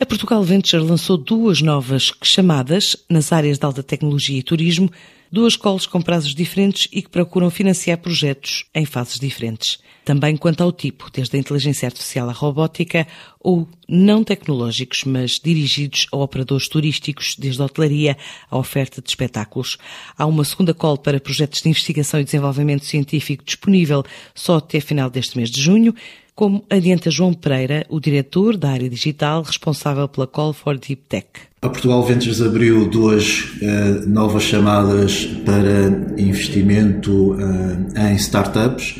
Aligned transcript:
A 0.00 0.04
Portugal 0.04 0.42
Venture 0.42 0.82
lançou 0.82 1.16
duas 1.16 1.62
novas 1.62 2.12
chamadas 2.20 2.96
nas 3.08 3.32
áreas 3.32 3.60
de 3.60 3.64
alta 3.64 3.80
tecnologia 3.80 4.36
e 4.36 4.42
turismo, 4.42 4.90
duas 5.30 5.54
calls 5.54 5.86
com 5.86 6.02
prazos 6.02 6.34
diferentes 6.34 6.88
e 6.90 7.00
que 7.00 7.08
procuram 7.08 7.48
financiar 7.48 7.98
projetos 7.98 8.64
em 8.74 8.84
fases 8.84 9.20
diferentes. 9.20 9.78
Também 10.04 10.36
quanto 10.36 10.62
ao 10.62 10.70
tipo, 10.70 11.10
desde 11.12 11.36
a 11.36 11.40
inteligência 11.40 11.86
artificial 11.86 12.28
à 12.28 12.32
robótica 12.32 13.06
ou 13.40 13.68
não 13.88 14.22
tecnológicos, 14.22 15.04
mas 15.04 15.40
dirigidos 15.42 16.06
a 16.12 16.16
operadores 16.16 16.68
turísticos, 16.68 17.36
desde 17.38 17.62
a 17.62 17.64
hotelaria 17.64 18.16
à 18.50 18.58
oferta 18.58 19.00
de 19.00 19.08
espetáculos. 19.08 19.78
Há 20.16 20.26
uma 20.26 20.44
segunda 20.44 20.74
call 20.74 20.98
para 20.98 21.20
projetos 21.20 21.62
de 21.62 21.68
investigação 21.68 22.20
e 22.20 22.24
desenvolvimento 22.24 22.84
científico 22.84 23.44
disponível 23.44 24.04
só 24.34 24.56
até 24.56 24.80
final 24.80 25.08
deste 25.08 25.36
mês 25.36 25.50
de 25.50 25.60
junho 25.60 25.94
como 26.34 26.64
adianta 26.68 27.12
João 27.12 27.32
Pereira, 27.32 27.86
o 27.88 28.00
diretor 28.00 28.56
da 28.56 28.70
área 28.70 28.90
digital 28.90 29.42
responsável 29.42 30.08
pela 30.08 30.26
Call 30.26 30.52
for 30.52 30.76
Deep 30.76 31.02
Tech. 31.08 31.28
A 31.62 31.68
Portugal 31.68 32.04
Ventures 32.04 32.42
abriu 32.42 32.88
duas 32.88 33.44
uh, 33.62 34.08
novas 34.08 34.42
chamadas 34.42 35.26
para 35.46 36.20
investimento 36.20 37.34
uh, 37.34 38.10
em 38.10 38.16
startups. 38.16 38.96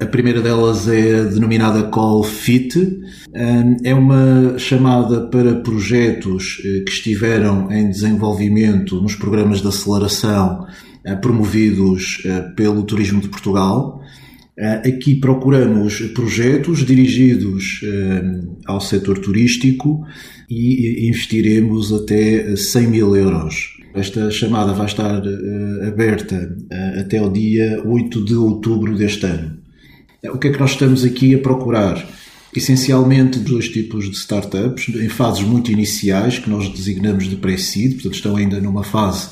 A 0.00 0.06
primeira 0.06 0.40
delas 0.40 0.88
é 0.88 1.24
denominada 1.24 1.84
Call 1.84 2.22
Fit. 2.22 3.00
É 3.82 3.94
uma 3.94 4.58
chamada 4.58 5.26
para 5.28 5.56
projetos 5.56 6.56
que 6.56 6.90
estiveram 6.90 7.70
em 7.70 7.90
desenvolvimento 7.90 9.00
nos 9.00 9.14
programas 9.14 9.60
de 9.60 9.68
aceleração 9.68 10.66
promovidos 11.20 12.22
pelo 12.56 12.82
Turismo 12.84 13.20
de 13.20 13.28
Portugal. 13.28 14.02
Eh, 14.58 14.88
aqui 14.88 15.14
procuramos 15.14 16.00
projetos 16.14 16.84
dirigidos 16.84 17.80
eh, 17.84 18.22
ao 18.66 18.80
setor 18.80 19.20
turístico 19.20 20.04
e 20.50 21.06
investiremos 21.08 21.92
até 21.92 22.56
100 22.56 22.86
mil 22.88 23.14
euros. 23.14 23.78
Esta 23.94 24.32
chamada 24.32 24.72
vai 24.72 24.86
estar 24.86 25.22
eh, 25.24 25.86
aberta 25.86 26.56
até 26.98 27.22
o 27.22 27.30
dia 27.30 27.80
8 27.86 28.24
de 28.24 28.34
outubro 28.34 28.96
deste 28.96 29.26
ano. 29.26 29.57
O 30.24 30.36
que 30.36 30.48
é 30.48 30.52
que 30.52 30.58
nós 30.58 30.72
estamos 30.72 31.04
aqui 31.04 31.34
a 31.34 31.38
procurar? 31.38 32.04
Essencialmente 32.54 33.38
dois 33.38 33.68
tipos 33.68 34.10
de 34.10 34.16
startups, 34.16 34.88
em 34.88 35.08
fases 35.08 35.42
muito 35.42 35.70
iniciais, 35.70 36.38
que 36.38 36.50
nós 36.50 36.68
designamos 36.68 37.28
de 37.28 37.36
pré-seed, 37.36 37.94
portanto 37.94 38.14
estão 38.14 38.36
ainda 38.36 38.60
numa 38.60 38.82
fase 38.82 39.28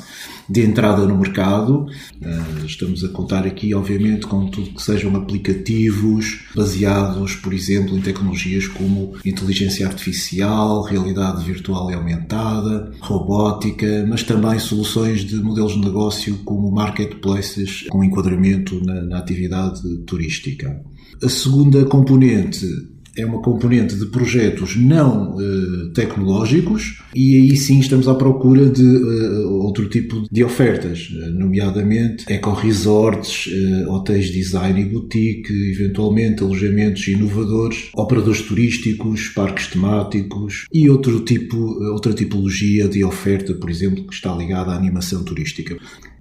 de 0.49 0.63
entrada 0.63 1.07
no 1.07 1.19
mercado. 1.19 1.87
Ah, 2.23 2.65
estamos 2.65 3.05
a 3.05 3.09
contar 3.09 3.47
aqui, 3.47 3.75
obviamente, 3.75 4.27
com 4.27 4.47
tudo 4.47 4.71
que 4.71 4.83
sejam 4.83 5.15
aplicativos 5.17 6.41
baseados, 6.55 7.35
por 7.37 7.53
exemplo, 7.53 7.97
em 7.97 8.01
tecnologias 8.01 8.67
como 8.67 9.15
inteligência 9.25 9.87
artificial, 9.87 10.83
realidade 10.83 11.45
virtual 11.45 11.91
e 11.91 11.95
aumentada, 11.95 12.93
robótica, 13.01 14.07
mas 14.09 14.23
também 14.23 14.59
soluções 14.59 15.25
de 15.25 15.37
modelos 15.37 15.73
de 15.73 15.81
negócio 15.81 16.37
como 16.45 16.71
marketplaces 16.71 17.87
com 17.89 18.05
enquadramento 18.05 18.85
na, 18.85 19.03
na 19.03 19.19
atividade 19.19 19.83
turística. 20.07 20.81
A 21.23 21.29
segunda 21.29 21.85
componente 21.87 22.67
é 23.17 23.25
uma 23.25 23.41
componente 23.41 23.97
de 23.97 24.06
projetos 24.06 24.77
não 24.77 25.36
uh, 25.36 25.89
tecnológicos 25.91 27.03
e 27.14 27.36
aí 27.36 27.56
sim 27.56 27.78
estamos 27.81 28.09
à 28.09 28.14
procura 28.14 28.69
de 28.69 28.84
uh, 28.84 29.53
outro 29.62 29.89
tipo 29.89 30.27
de 30.31 30.45
ofertas, 30.45 31.09
nomeadamente 31.33 32.25
eco-resorts, 32.28 33.47
uh, 33.47 33.91
hotéis 33.91 34.31
design 34.31 34.81
e 34.81 34.84
boutique, 34.84 35.53
eventualmente 35.72 36.42
alojamentos 36.42 37.09
inovadores, 37.09 37.91
operadores 37.94 38.42
turísticos, 38.42 39.28
parques 39.28 39.69
temáticos 39.69 40.67
e 40.72 40.91
outro 40.91 41.20
tipo, 41.20 41.56
outra 41.92 42.12
tipologia 42.12 42.89
de 42.89 43.05
oferta, 43.05 43.55
por 43.55 43.70
exemplo, 43.70 44.06
que 44.06 44.14
está 44.14 44.34
ligada 44.34 44.72
à 44.72 44.77
animação 44.77 45.25
turística. 45.25 45.77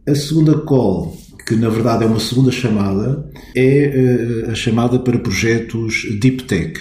A 0.08 0.14
segunda 0.14 0.60
call 0.60 1.18
que 1.46 1.56
na 1.56 1.70
verdade 1.70 2.04
é 2.04 2.08
uma 2.08 2.20
segunda 2.20 2.52
chamada, 2.52 3.30
é 3.56 4.46
a 4.50 4.56
chamada 4.56 5.00
para 5.00 5.20
projetos 5.20 6.06
Deep 6.20 6.44
Tech. 6.44 6.80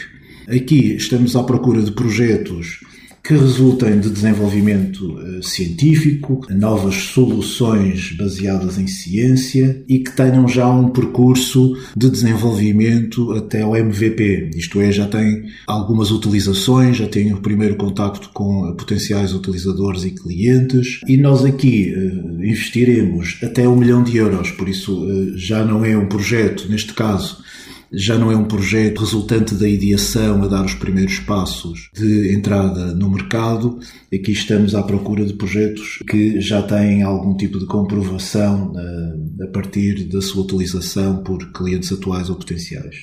Aqui 0.49 0.95
estamos 0.95 1.37
à 1.37 1.43
procura 1.43 1.83
de 1.83 1.93
projetos 1.93 2.81
que 3.25 3.33
resultem 3.33 3.99
de 3.99 4.11
desenvolvimento 4.11 5.15
uh, 5.15 5.43
científico, 5.43 6.43
novas 6.51 6.95
soluções 6.95 8.13
baseadas 8.13 8.77
em 8.77 8.87
ciência 8.87 9.83
e 9.89 10.01
que 10.01 10.15
tenham 10.15 10.47
já 10.47 10.69
um 10.69 10.91
percurso 10.91 11.75
de 11.97 12.11
desenvolvimento 12.11 13.33
até 13.33 13.65
o 13.65 13.75
MVP. 13.75 14.51
Isto 14.55 14.79
é, 14.79 14.93
já 14.93 15.07
tem 15.07 15.45
algumas 15.67 16.11
utilizações, 16.11 16.99
já 16.99 17.07
tem 17.07 17.33
o 17.33 17.41
primeiro 17.41 17.77
contacto 17.77 18.29
com 18.35 18.77
potenciais 18.77 19.33
utilizadores 19.33 20.05
e 20.05 20.11
clientes 20.11 21.01
e 21.09 21.17
nós 21.17 21.47
aqui 21.47 21.95
uh, 21.97 22.34
investiremos 22.45 23.39
até 23.43 23.69
um 23.69 23.77
milhão 23.77 24.03
de 24.03 24.17
euros, 24.17 24.51
por 24.51 24.69
isso 24.69 25.05
uh, 25.05 25.39
já 25.39 25.65
não 25.65 25.85
é 25.85 25.97
um 25.97 26.07
projeto, 26.07 26.69
neste 26.69 26.93
caso, 26.93 27.43
já 27.97 28.19
não 28.19 28.31
é 28.31 28.37
um 28.37 28.45
projeto 28.45 29.01
resultante 29.01 29.55
da 29.55 29.69
ideação 29.69 30.43
a 30.43 30.49
dar 30.49 30.65
os 30.65 30.75
primeiros 30.75 31.21
passos 31.21 31.91
de 31.95 32.35
entrada 32.35 32.93
no 32.95 33.11
mercado. 33.11 33.79
Aqui 34.13 34.33
estamos 34.33 34.75
à 34.75 34.83
procura 34.83 35.25
de 35.25 35.35
projetos 35.35 36.03
que 36.09 36.41
já 36.41 36.61
têm 36.63 37.03
algum 37.03 37.37
tipo 37.37 37.59
de 37.59 37.67
comprovação 37.67 38.73
uh, 38.73 39.45
a 39.45 39.47
partir 39.49 40.05
da 40.05 40.21
sua 40.21 40.43
utilização 40.43 41.23
por 41.23 41.53
clientes 41.53 41.93
atuais 41.93 42.29
ou 42.29 42.37
potenciais. 42.37 42.97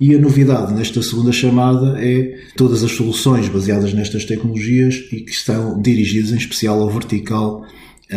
E 0.00 0.14
a 0.14 0.18
novidade 0.18 0.74
nesta 0.74 1.02
segunda 1.02 1.32
chamada 1.32 1.98
é 1.98 2.36
todas 2.56 2.84
as 2.84 2.92
soluções 2.92 3.48
baseadas 3.48 3.94
nestas 3.94 4.24
tecnologias 4.24 4.96
e 5.10 5.20
que 5.20 5.30
estão 5.30 5.80
dirigidas 5.80 6.32
em 6.32 6.36
especial 6.36 6.80
ao 6.80 6.90
vertical 6.90 7.64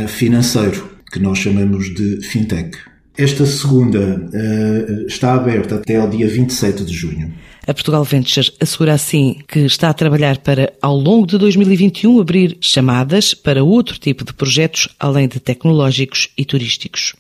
financeiro, 0.06 0.90
que 1.12 1.20
nós 1.20 1.38
chamamos 1.40 1.94
de 1.96 2.22
fintech. 2.22 2.78
Esta 3.18 3.46
segunda 3.48 4.30
uh, 4.32 5.08
está 5.08 5.34
aberta 5.34 5.76
até 5.76 5.96
ao 5.96 6.08
dia 6.08 6.28
27 6.28 6.84
de 6.84 6.94
junho. 6.94 7.34
A 7.66 7.74
Portugal 7.74 8.04
Ventures 8.04 8.52
assegura 8.62 8.94
assim 8.94 9.40
que 9.48 9.60
está 9.60 9.90
a 9.90 9.94
trabalhar 9.94 10.38
para, 10.38 10.72
ao 10.82 10.96
longo 10.96 11.26
de 11.26 11.38
2021, 11.38 12.22
abrir 12.22 12.58
chamadas 12.62 13.34
para 13.34 13.64
outro 13.64 14.00
tipo 14.00 14.24
de 14.24 14.34
projetos 14.34 14.88
além 15.00 15.28
de 15.28 15.40
tecnológicos 15.40 16.30
e 16.38 16.46
turísticos. 16.46 17.14